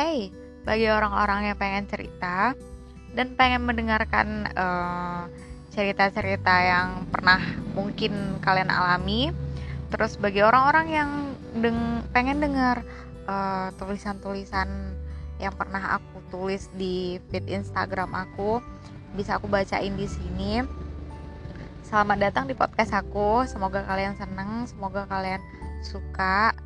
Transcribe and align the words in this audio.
Hey, 0.00 0.32
bagi 0.64 0.88
orang-orang 0.88 1.52
yang 1.52 1.60
pengen 1.60 1.84
cerita 1.84 2.56
dan 3.12 3.36
pengen 3.36 3.68
mendengarkan 3.68 4.48
uh, 4.56 5.28
cerita-cerita 5.76 6.54
yang 6.64 7.04
pernah 7.12 7.36
mungkin 7.76 8.40
kalian 8.40 8.72
alami, 8.72 9.28
terus 9.92 10.16
bagi 10.16 10.40
orang-orang 10.40 10.86
yang 10.88 11.10
deng 11.60 12.00
pengen 12.16 12.40
dengar 12.40 12.80
uh, 13.28 13.76
tulisan-tulisan 13.76 14.96
yang 15.36 15.52
pernah 15.52 16.00
aku 16.00 16.24
tulis 16.32 16.72
di 16.72 17.20
feed 17.28 17.44
Instagram 17.52 18.16
aku, 18.16 18.64
bisa 19.12 19.36
aku 19.36 19.52
bacain 19.52 20.00
di 20.00 20.08
sini. 20.08 20.64
Selamat 21.84 22.24
datang 22.24 22.48
di 22.48 22.56
podcast 22.56 22.96
aku. 22.96 23.44
Semoga 23.44 23.84
kalian 23.84 24.16
seneng, 24.16 24.64
semoga 24.64 25.04
kalian 25.04 25.44
suka 25.84 26.56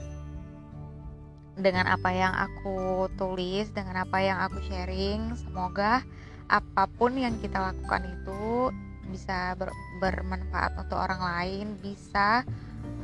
dengan 1.55 1.87
apa 1.87 2.11
yang 2.11 2.35
aku 2.35 3.07
tulis, 3.15 3.71
dengan 3.71 4.03
apa 4.03 4.19
yang 4.23 4.39
aku 4.43 4.59
sharing. 4.67 5.35
Semoga 5.39 6.03
apa 6.51 6.85
pun 6.99 7.15
yang 7.15 7.39
kita 7.41 7.59
lakukan 7.59 8.05
itu 8.11 8.71
bisa 9.09 9.55
ber, 9.55 9.71
bermanfaat 10.03 10.75
untuk 10.81 10.99
orang 10.99 11.23
lain, 11.23 11.67
bisa 11.79 12.43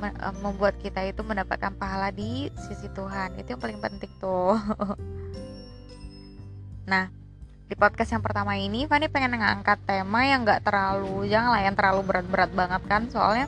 e, 0.02 0.28
membuat 0.42 0.74
kita 0.82 1.06
itu 1.06 1.22
mendapatkan 1.22 1.72
pahala 1.78 2.10
di 2.10 2.50
sisi 2.68 2.90
Tuhan. 2.90 3.38
Itu 3.38 3.54
yang 3.54 3.62
paling 3.62 3.78
penting 3.78 4.12
tuh. 4.18 4.56
nah, 6.90 7.06
di 7.70 7.78
podcast 7.78 8.10
yang 8.10 8.24
pertama 8.26 8.58
ini 8.58 8.90
Fanny 8.90 9.06
pengen 9.06 9.38
ngangkat 9.38 9.78
tema 9.86 10.26
yang 10.26 10.42
gak 10.42 10.66
terlalu 10.66 11.30
janganlah 11.30 11.62
yang 11.62 11.78
terlalu 11.78 12.02
berat-berat 12.02 12.50
banget 12.50 12.82
kan 12.90 13.06
soalnya 13.06 13.46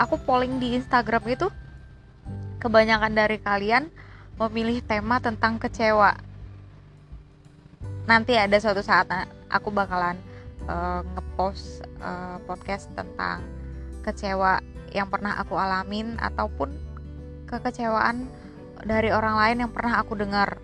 aku 0.00 0.16
polling 0.24 0.56
di 0.56 0.80
Instagram 0.80 1.20
itu 1.28 1.52
kebanyakan 2.64 3.12
dari 3.12 3.36
kalian 3.36 3.92
memilih 4.40 4.80
tema 4.84 5.20
tentang 5.20 5.60
kecewa. 5.60 6.16
Nanti 8.08 8.34
ada 8.34 8.56
suatu 8.58 8.82
saat 8.82 9.06
aku 9.46 9.70
bakalan 9.70 10.18
uh, 10.66 11.04
ngepost 11.14 11.84
uh, 12.02 12.38
podcast 12.48 12.90
tentang 12.96 13.44
kecewa 14.02 14.58
yang 14.92 15.08
pernah 15.08 15.38
aku 15.38 15.56
alamin 15.56 16.18
ataupun 16.20 16.74
kekecewaan 17.48 18.26
dari 18.82 19.14
orang 19.14 19.38
lain 19.38 19.56
yang 19.66 19.72
pernah 19.72 20.02
aku 20.02 20.18
dengar. 20.18 20.58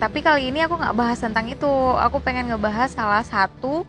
Tapi 0.00 0.18
kali 0.24 0.48
ini 0.48 0.64
aku 0.64 0.80
nggak 0.80 0.96
bahas 0.96 1.20
tentang 1.20 1.44
itu. 1.52 1.68
Aku 2.00 2.24
pengen 2.24 2.48
ngebahas 2.48 2.88
salah 2.88 3.20
satu 3.20 3.84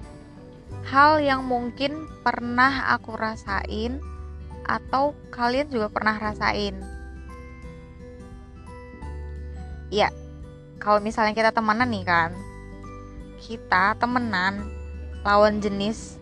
hal 0.91 1.23
yang 1.23 1.47
mungkin 1.47 2.03
pernah 2.19 2.91
aku 2.91 3.15
rasain 3.15 4.03
atau 4.65 5.13
kalian 5.33 5.69
juga 5.69 5.87
pernah 5.89 6.15
rasain. 6.17 6.77
Ya, 9.91 10.07
kalau 10.79 11.03
misalnya 11.03 11.35
kita 11.35 11.51
temenan 11.51 11.91
nih 11.91 12.05
kan, 12.07 12.31
kita 13.41 13.99
temenan 13.99 14.71
lawan 15.25 15.59
jenis, 15.59 16.15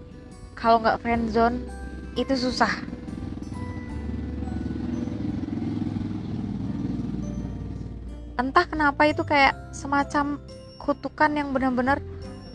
kalau 0.58 0.82
nggak 0.82 1.00
friendzone 1.00 1.64
itu 2.18 2.34
susah. 2.36 2.74
Entah 8.40 8.66
kenapa 8.66 9.04
itu 9.06 9.22
kayak 9.28 9.76
semacam 9.76 10.40
kutukan 10.80 11.32
yang 11.36 11.52
benar-benar 11.52 12.00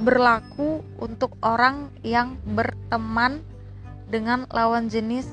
berlaku 0.01 0.83
untuk 0.99 1.39
orang 1.45 1.93
yang 2.03 2.41
berteman 2.43 3.45
dengan 4.11 4.49
lawan 4.51 4.91
jenis 4.91 5.29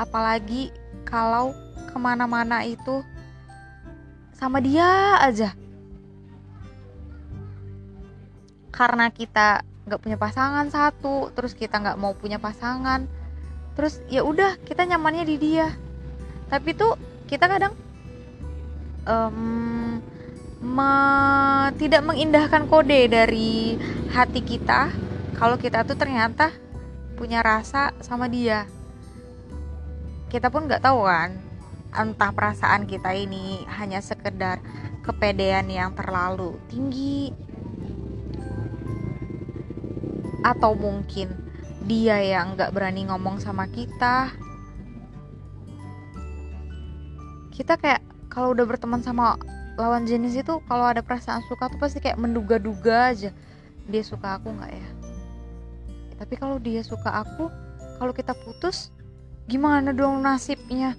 apalagi 0.00 0.72
kalau 1.04 1.52
ke 1.92 1.96
mana-mana 2.00 2.64
itu 2.64 3.04
sama 4.32 4.64
dia 4.64 5.20
aja. 5.20 5.52
Karena 8.72 9.12
kita 9.12 9.60
nggak 9.84 10.00
punya 10.00 10.16
pasangan 10.16 10.72
satu 10.72 11.28
terus 11.36 11.52
kita 11.52 11.76
nggak 11.76 12.00
mau 12.00 12.16
punya 12.16 12.38
pasangan 12.40 13.04
terus 13.74 14.00
ya 14.08 14.24
udah 14.24 14.56
kita 14.64 14.88
nyamannya 14.88 15.28
di 15.28 15.36
dia. 15.36 15.68
Tapi 16.48 16.72
tuh 16.72 16.96
kita 17.28 17.44
kadang 17.44 17.76
um, 19.04 20.00
me, 20.64 20.92
tidak 21.76 22.00
mengindahkan 22.08 22.64
kode 22.72 23.12
dari 23.12 23.76
hati 24.16 24.40
kita 24.40 24.88
kalau 25.36 25.60
kita 25.60 25.84
tuh 25.84 25.94
ternyata 25.94 26.52
punya 27.20 27.44
rasa 27.44 27.92
sama 28.00 28.24
dia 28.26 28.64
kita 30.30 30.46
pun 30.46 30.70
nggak 30.70 30.86
tahu 30.86 31.10
kan 31.10 31.34
entah 31.90 32.30
perasaan 32.30 32.86
kita 32.86 33.10
ini 33.10 33.66
hanya 33.66 33.98
sekedar 33.98 34.62
kepedean 35.02 35.66
yang 35.66 35.90
terlalu 35.98 36.54
tinggi. 36.70 37.34
Atau 40.46 40.78
mungkin 40.78 41.34
dia 41.84 42.22
yang 42.22 42.54
nggak 42.54 42.70
berani 42.70 43.10
ngomong 43.10 43.42
sama 43.42 43.66
kita. 43.66 44.30
Kita 47.50 47.74
kayak 47.76 48.00
kalau 48.30 48.54
udah 48.54 48.64
berteman 48.64 49.02
sama 49.02 49.34
lawan 49.74 50.06
jenis 50.06 50.38
itu 50.38 50.62
kalau 50.70 50.86
ada 50.86 51.02
perasaan 51.02 51.42
suka 51.50 51.68
tuh 51.68 51.82
pasti 51.82 51.98
kayak 51.98 52.22
menduga-duga 52.22 53.10
aja. 53.10 53.34
Dia 53.90 54.02
suka 54.06 54.38
aku 54.38 54.54
nggak 54.54 54.72
ya? 54.72 54.88
Tapi 56.22 56.34
kalau 56.38 56.62
dia 56.62 56.86
suka 56.86 57.26
aku 57.26 57.50
kalau 57.98 58.14
kita 58.14 58.32
putus 58.32 58.94
gimana 59.50 59.90
dong 59.90 60.22
nasibnya? 60.22 60.94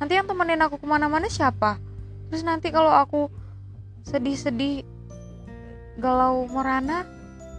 Nanti 0.00 0.16
yang 0.16 0.24
temenin 0.24 0.64
aku 0.64 0.80
ke 0.80 0.88
mana-mana 0.88 1.28
siapa? 1.28 1.76
Terus 2.32 2.40
nanti 2.40 2.72
kalau 2.72 2.88
aku 2.88 3.28
sedih-sedih 4.08 4.88
galau 6.00 6.48
merana 6.48 7.04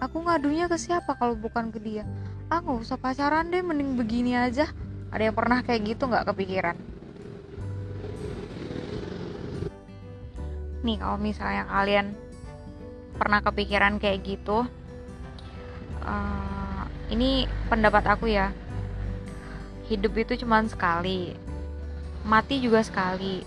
aku 0.02 0.26
ngadunya 0.26 0.66
ke 0.66 0.82
siapa 0.82 1.14
kalau 1.14 1.38
bukan 1.38 1.70
ke 1.70 1.78
dia? 1.78 2.10
Ah 2.50 2.58
nggak 2.66 2.82
usah 2.82 2.98
pacaran 2.98 3.54
deh 3.54 3.62
mending 3.62 3.94
begini 3.94 4.34
aja. 4.34 4.66
Ada 5.14 5.30
yang 5.30 5.38
pernah 5.38 5.62
kayak 5.62 5.94
gitu 5.94 6.10
nggak 6.10 6.34
kepikiran? 6.34 6.76
Nih 10.82 10.98
kalau 10.98 11.22
misalnya 11.22 11.70
kalian 11.70 12.18
pernah 13.22 13.46
kepikiran 13.46 14.02
kayak 14.02 14.26
gitu 14.26 14.66
uh, 16.02 16.84
ini 17.14 17.46
pendapat 17.70 18.02
aku 18.10 18.26
ya 18.34 18.50
hidup 19.92 20.16
itu 20.16 20.48
cuma 20.48 20.64
sekali 20.64 21.36
mati 22.24 22.62
juga 22.62 22.86
sekali. 22.86 23.44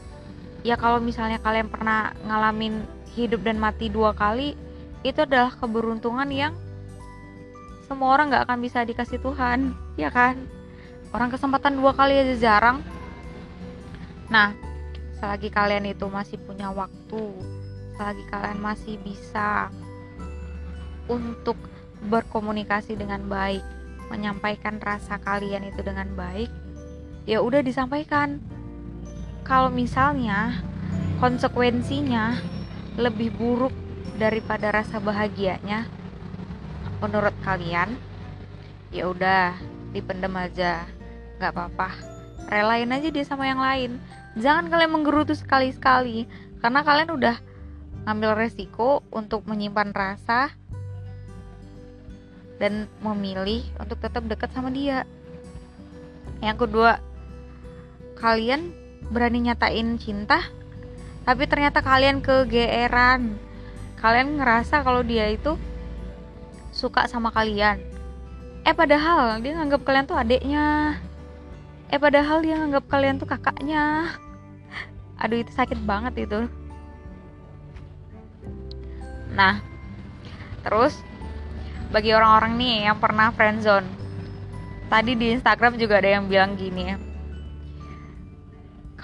Ya 0.65 0.75
kalau 0.81 0.99
misalnya 0.99 1.39
kalian 1.41 1.69
pernah 1.69 2.13
ngalamin 2.25 2.85
hidup 3.15 3.45
dan 3.45 3.61
mati 3.61 3.89
dua 3.93 4.17
kali 4.17 4.59
itu 5.05 5.21
adalah 5.21 5.53
keberuntungan 5.55 6.27
yang 6.33 6.55
semua 7.85 8.17
orang 8.17 8.33
nggak 8.33 8.49
akan 8.49 8.59
bisa 8.65 8.81
dikasih 8.83 9.21
Tuhan 9.21 9.73
ya 10.03 10.11
kan? 10.11 10.37
Orang 11.15 11.31
kesempatan 11.31 11.79
dua 11.79 11.95
kali 11.95 12.19
aja 12.19 12.35
jarang. 12.37 12.83
Nah 14.29 14.53
selagi 15.21 15.49
kalian 15.49 15.89
itu 15.89 16.05
masih 16.11 16.37
punya 16.43 16.69
waktu 16.75 17.25
selagi 17.95 18.27
kalian 18.27 18.59
masih 18.59 18.99
bisa 19.07 19.71
untuk 21.07 21.55
berkomunikasi 22.11 22.99
dengan 22.99 23.23
baik 23.31 23.63
menyampaikan 24.09 24.81
rasa 24.81 25.21
kalian 25.21 25.69
itu 25.69 25.81
dengan 25.81 26.09
baik, 26.17 26.49
ya 27.25 27.41
udah 27.41 27.61
disampaikan. 27.65 28.41
Kalau 29.45 29.69
misalnya 29.69 30.65
konsekuensinya 31.21 32.41
lebih 32.97 33.35
buruk 33.37 33.73
daripada 34.17 34.73
rasa 34.73 35.03
bahagianya, 35.03 35.85
menurut 37.03 37.35
kalian, 37.45 37.99
ya 38.95 39.11
udah 39.11 39.53
dipendem 39.93 40.33
aja, 40.39 40.89
nggak 41.37 41.53
apa-apa. 41.53 41.91
Relain 42.49 42.93
aja 42.93 43.09
dia 43.09 43.25
sama 43.25 43.49
yang 43.49 43.61
lain. 43.61 43.99
Jangan 44.39 44.73
kalian 44.73 44.93
menggerutu 44.95 45.37
sekali-sekali, 45.37 46.27
karena 46.59 46.81
kalian 46.81 47.11
udah 47.13 47.37
ngambil 48.05 48.37
resiko 48.37 49.01
untuk 49.13 49.49
menyimpan 49.49 49.93
rasa 49.93 50.53
dan 52.59 52.87
memilih 53.03 53.65
untuk 53.81 53.99
tetap 53.99 54.23
dekat 54.27 54.51
sama 54.55 54.71
dia. 54.71 55.09
Yang 56.39 56.69
kedua, 56.69 57.01
kalian 58.19 58.73
berani 59.11 59.51
nyatain 59.51 59.97
cinta, 60.01 60.41
tapi 61.25 61.49
ternyata 61.49 61.81
kalian 61.81 62.21
kegeeran. 62.21 63.37
Kalian 63.99 64.37
ngerasa 64.37 64.85
kalau 64.85 65.01
dia 65.01 65.33
itu 65.33 65.57
suka 66.75 67.09
sama 67.09 67.33
kalian. 67.33 67.81
Eh 68.65 68.73
padahal 68.77 69.41
dia 69.41 69.57
nganggap 69.57 69.85
kalian 69.85 70.05
tuh 70.09 70.17
adiknya. 70.17 71.01
Eh 71.89 72.01
padahal 72.01 72.45
dia 72.45 72.61
nganggap 72.61 72.85
kalian 72.89 73.17
tuh 73.17 73.29
kakaknya. 73.29 74.13
Aduh 75.21 75.41
itu 75.41 75.53
sakit 75.53 75.81
banget 75.85 76.29
itu. 76.29 76.45
Nah, 79.33 79.59
terus 80.63 81.01
bagi 81.95 82.11
orang-orang 82.11 82.59
nih 82.59 82.91
yang 82.91 82.99
pernah 82.99 83.31
friendzone. 83.31 83.87
Tadi 84.91 85.15
di 85.15 85.31
Instagram 85.31 85.79
juga 85.79 86.03
ada 86.03 86.11
yang 86.11 86.27
bilang 86.27 86.59
gini 86.59 86.83
ya 86.91 86.99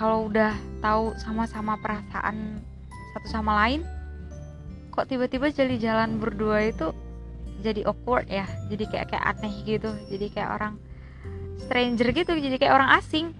kalau 0.00 0.32
udah 0.32 0.56
tahu 0.80 1.12
sama-sama 1.20 1.76
perasaan 1.76 2.64
satu 3.12 3.28
sama 3.28 3.52
lain 3.60 3.84
kok 4.96 5.04
tiba-tiba 5.12 5.52
jadi 5.52 5.76
jalan 5.76 6.16
berdua 6.16 6.72
itu 6.72 6.96
jadi 7.60 7.84
awkward 7.84 8.24
ya? 8.32 8.48
Jadi 8.72 8.88
kayak 8.88 9.12
kayak 9.12 9.24
aneh 9.36 9.54
gitu. 9.68 9.92
Jadi 10.08 10.26
kayak 10.32 10.50
orang 10.56 10.74
stranger 11.60 12.08
gitu. 12.16 12.32
Jadi 12.32 12.56
kayak 12.56 12.74
orang 12.80 12.90
asing. 12.96 13.36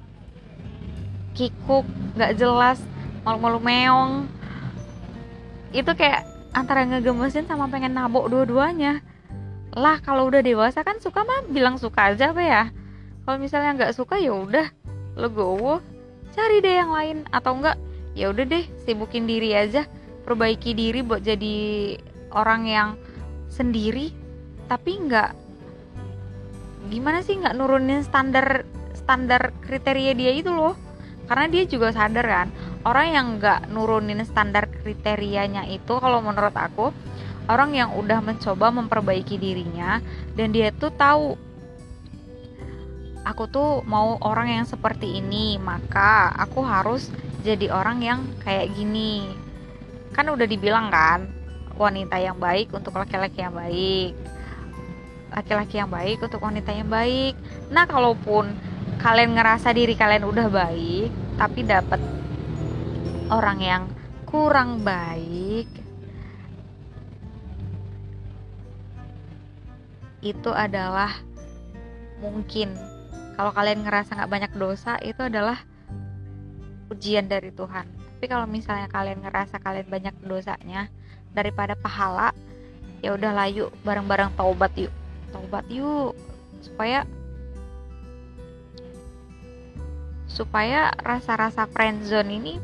Kikuk 1.33 1.89
nggak 2.21 2.37
jelas 2.37 2.79
malu-malu 3.25 3.59
meong. 3.65 4.29
Itu 5.73 5.97
kayak 5.97 6.29
antara 6.53 6.85
ngegemesin 6.85 7.49
sama 7.49 7.73
pengen 7.73 7.97
nabok 7.97 8.29
dua-duanya 8.29 9.01
lah 9.79 10.03
kalau 10.03 10.27
udah 10.27 10.43
dewasa 10.43 10.83
kan 10.83 10.99
suka 10.99 11.23
mah 11.23 11.47
bilang 11.47 11.79
suka 11.79 12.11
aja 12.15 12.35
apa 12.35 12.43
ya. 12.43 12.63
Kalau 13.23 13.39
misalnya 13.39 13.71
nggak 13.79 13.95
suka 13.95 14.19
ya 14.19 14.35
udah 14.35 14.67
legowo. 15.15 15.79
Cari 16.35 16.59
deh 16.59 16.75
yang 16.75 16.91
lain. 16.91 17.23
Atau 17.31 17.59
enggak 17.59 17.79
ya 18.19 18.35
udah 18.35 18.45
deh 18.51 18.65
sibukin 18.83 19.31
diri 19.31 19.55
aja. 19.55 19.87
Perbaiki 20.27 20.75
diri 20.75 21.07
buat 21.07 21.23
jadi 21.23 21.97
orang 22.35 22.63
yang 22.67 22.89
sendiri. 23.47 24.11
Tapi 24.67 24.91
nggak 25.07 25.31
gimana 26.91 27.23
sih 27.23 27.39
nggak 27.39 27.55
nurunin 27.55 28.03
standar 28.03 28.67
standar 28.99 29.55
kriteria 29.63 30.19
dia 30.19 30.35
itu 30.35 30.51
loh. 30.51 30.75
Karena 31.31 31.47
dia 31.47 31.63
juga 31.63 31.95
sadar 31.95 32.27
kan 32.27 32.49
orang 32.85 33.07
yang 33.13 33.27
nggak 33.39 33.61
nurunin 33.73 34.25
standar 34.25 34.67
kriterianya 34.67 35.69
itu 35.69 36.01
kalau 36.01 36.25
menurut 36.25 36.55
aku 36.57 36.91
orang 37.51 37.75
yang 37.75 37.91
udah 37.99 38.23
mencoba 38.23 38.71
memperbaiki 38.71 39.35
dirinya 39.35 39.99
dan 40.39 40.55
dia 40.55 40.71
tuh 40.71 40.95
tahu 40.95 41.35
aku 43.27 43.45
tuh 43.51 43.83
mau 43.85 44.17
orang 44.23 44.63
yang 44.63 44.67
seperti 44.67 45.19
ini 45.19 45.59
maka 45.59 46.31
aku 46.39 46.63
harus 46.63 47.11
jadi 47.41 47.73
orang 47.73 48.05
yang 48.05 48.21
kayak 48.45 48.73
gini. 48.77 49.33
Kan 50.13 50.29
udah 50.29 50.45
dibilang 50.45 50.93
kan 50.93 51.29
wanita 51.75 52.21
yang 52.21 52.37
baik 52.37 52.71
untuk 52.77 52.97
laki-laki 52.97 53.41
yang 53.41 53.57
baik. 53.57 54.13
Laki-laki 55.33 55.75
yang 55.81 55.91
baik 55.91 56.21
untuk 56.21 56.43
wanita 56.43 56.71
yang 56.75 56.91
baik. 56.91 57.35
Nah 57.73 57.89
kalaupun 57.89 58.53
kalian 59.01 59.33
ngerasa 59.33 59.73
diri 59.73 59.97
kalian 59.97 60.29
udah 60.29 60.47
baik 60.53 61.09
tapi 61.41 61.65
dapat 61.65 62.01
orang 63.33 63.59
yang 63.65 63.83
kurang 64.29 64.85
baik 64.85 65.65
itu 70.21 70.53
adalah 70.53 71.13
mungkin. 72.21 72.77
Kalau 73.37 73.57
kalian 73.57 73.85
ngerasa 73.85 74.21
nggak 74.21 74.33
banyak 74.33 74.53
dosa 74.57 75.01
itu 75.01 75.25
adalah 75.25 75.57
ujian 76.93 77.25
dari 77.25 77.49
Tuhan. 77.55 77.89
Tapi 77.89 78.27
kalau 78.29 78.45
misalnya 78.45 78.85
kalian 78.93 79.25
ngerasa 79.25 79.57
kalian 79.65 79.89
banyak 79.89 80.13
dosanya 80.21 80.93
daripada 81.33 81.73
pahala 81.73 82.37
ya 83.01 83.17
udah 83.17 83.33
layu 83.33 83.73
bareng-bareng 83.81 84.37
taubat 84.37 84.77
yuk. 84.77 84.93
Taubat 85.33 85.65
yuk 85.73 86.13
supaya 86.61 87.09
supaya 90.29 90.93
rasa-rasa 91.01 91.65
friendzone 91.65 92.29
ini 92.29 92.55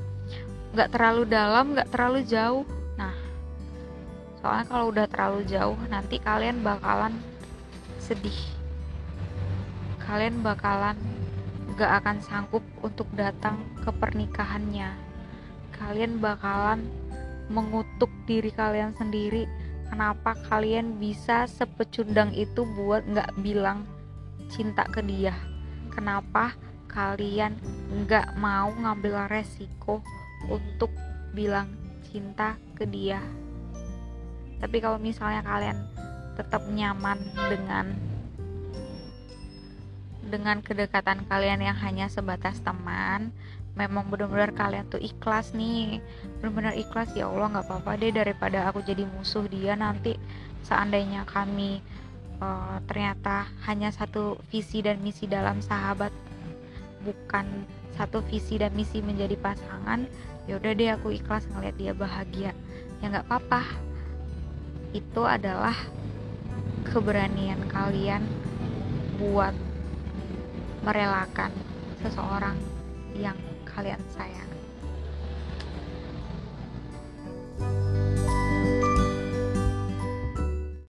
nggak 0.77 0.93
terlalu 0.93 1.25
dalam 1.25 1.73
nggak 1.73 1.89
terlalu 1.89 2.21
jauh. 2.29 2.69
Nah 3.01 3.17
soalnya 4.45 4.69
kalau 4.69 4.93
udah 4.93 5.09
terlalu 5.09 5.41
jauh 5.49 5.79
nanti 5.89 6.21
kalian 6.21 6.61
bakalan 6.61 7.17
sedih. 8.07 8.39
Kalian 9.99 10.39
bakalan 10.47 10.95
nggak 11.75 11.93
akan 12.03 12.23
sanggup 12.23 12.63
untuk 12.87 13.11
datang 13.19 13.59
ke 13.83 13.91
pernikahannya. 13.91 14.95
Kalian 15.75 16.23
bakalan 16.23 16.87
mengutuk 17.51 18.09
diri 18.31 18.55
kalian 18.55 18.95
sendiri 18.95 19.51
kenapa 19.91 20.39
kalian 20.47 21.03
bisa 21.03 21.51
sepecundang 21.51 22.31
itu 22.31 22.63
buat 22.79 23.03
nggak 23.11 23.43
bilang 23.43 23.83
cinta 24.55 24.87
ke 24.87 25.03
dia. 25.03 25.35
Kenapa 25.91 26.55
kalian 26.87 27.59
nggak 28.07 28.39
mau 28.39 28.71
ngambil 28.71 29.27
resiko 29.27 29.99
untuk 30.47 30.95
bilang 31.35 31.75
cinta 32.07 32.55
ke 32.79 32.87
dia. 32.87 33.19
Tapi 34.63 34.79
kalau 34.79 34.97
misalnya 34.97 35.43
kalian 35.43 35.77
tetap 36.37 36.63
nyaman 36.69 37.19
dengan 37.49 37.97
dengan 40.27 40.59
kedekatan 40.59 41.25
kalian 41.31 41.63
yang 41.63 41.79
hanya 41.79 42.07
sebatas 42.11 42.61
teman. 42.61 43.33
Memang 43.77 44.09
benar-benar 44.09 44.57
kalian 44.57 44.89
tuh 44.89 45.01
ikhlas 45.01 45.53
nih. 45.53 46.01
Benar-benar 46.41 46.75
ikhlas. 46.75 47.13
Ya 47.13 47.29
Allah 47.29 47.53
nggak 47.57 47.67
apa-apa 47.69 47.93
deh 48.01 48.13
daripada 48.13 48.67
aku 48.69 48.83
jadi 48.83 49.05
musuh 49.07 49.45
dia 49.47 49.77
nanti. 49.77 50.17
Seandainya 50.65 51.29
kami 51.29 51.79
uh, 52.43 52.81
ternyata 52.89 53.47
hanya 53.69 53.93
satu 53.93 54.41
visi 54.51 54.83
dan 54.83 54.99
misi 55.05 55.29
dalam 55.31 55.63
sahabat 55.63 56.11
bukan 57.07 57.47
satu 57.95 58.19
visi 58.27 58.59
dan 58.59 58.75
misi 58.75 58.99
menjadi 58.99 59.39
pasangan 59.39 60.05
ya 60.51 60.59
udah 60.59 60.73
deh 60.75 60.91
aku 60.91 61.15
ikhlas 61.15 61.47
ngeliat 61.53 61.77
dia 61.79 61.93
bahagia. 61.95 62.51
Ya 63.05 63.13
nggak 63.13 63.29
apa-apa. 63.29 63.63
Itu 64.97 65.29
adalah 65.29 65.77
keberanian 66.87 67.67
kalian 67.67 68.23
buat 69.19 69.55
merelakan 70.87 71.51
seseorang 71.99 72.55
yang 73.17 73.37
kalian 73.67 73.99
sayang 74.15 74.56